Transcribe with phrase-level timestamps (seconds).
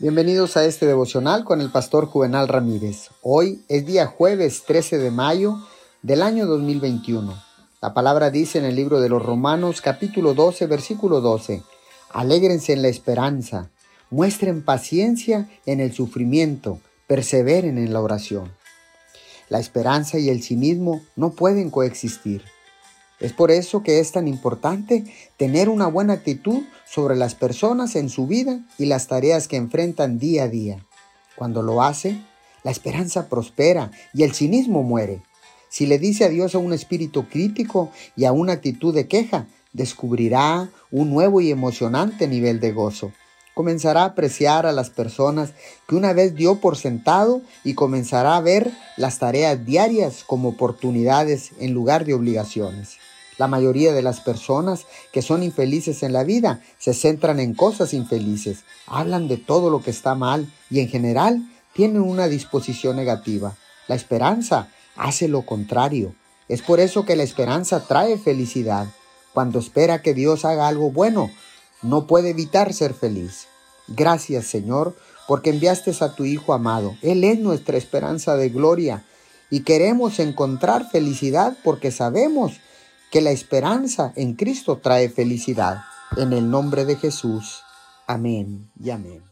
[0.00, 3.10] Bienvenidos a este devocional con el pastor Juvenal Ramírez.
[3.20, 5.56] Hoy es día jueves 13 de mayo
[6.02, 7.34] del año 2021.
[7.82, 11.64] La palabra dice en el libro de los Romanos capítulo 12 versículo 12,
[12.10, 13.70] Alégrense en la esperanza,
[14.08, 16.78] muestren paciencia en el sufrimiento,
[17.08, 18.52] perseveren en la oración.
[19.48, 22.44] La esperanza y el cinismo no pueden coexistir.
[23.20, 25.04] Es por eso que es tan importante
[25.36, 30.18] tener una buena actitud sobre las personas en su vida y las tareas que enfrentan
[30.18, 30.86] día a día.
[31.36, 32.20] Cuando lo hace,
[32.62, 35.22] la esperanza prospera y el cinismo muere.
[35.68, 40.70] Si le dice adiós a un espíritu crítico y a una actitud de queja, descubrirá
[40.90, 43.12] un nuevo y emocionante nivel de gozo.
[43.52, 45.52] Comenzará a apreciar a las personas
[45.88, 51.50] que una vez dio por sentado y comenzará a ver las tareas diarias como oportunidades
[51.58, 52.98] en lugar de obligaciones.
[53.38, 57.94] La mayoría de las personas que son infelices en la vida se centran en cosas
[57.94, 63.56] infelices, hablan de todo lo que está mal y en general tienen una disposición negativa.
[63.86, 66.14] La esperanza hace lo contrario.
[66.48, 68.88] Es por eso que la esperanza trae felicidad.
[69.32, 71.30] Cuando espera que Dios haga algo bueno,
[71.82, 73.46] no puede evitar ser feliz.
[73.86, 74.96] Gracias Señor,
[75.28, 76.96] porque enviaste a tu Hijo amado.
[77.02, 79.04] Él es nuestra esperanza de gloria
[79.48, 82.60] y queremos encontrar felicidad porque sabemos
[83.10, 85.82] que la esperanza en Cristo trae felicidad.
[86.16, 87.62] En el nombre de Jesús.
[88.06, 89.27] Amén y amén.